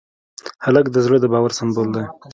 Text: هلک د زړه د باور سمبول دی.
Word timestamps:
هلک 0.65 0.85
د 0.91 0.97
زړه 1.05 1.17
د 1.21 1.25
باور 1.33 1.51
سمبول 1.59 1.87
دی. 1.95 2.05